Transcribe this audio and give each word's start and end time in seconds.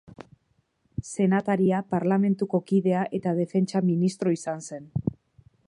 Senataria, 1.09 1.81
parlamentuko 1.95 2.61
kidea 2.71 3.05
eta 3.19 3.37
defentsa-ministro 3.41 4.35
izan 4.39 4.65
zen. 4.71 4.89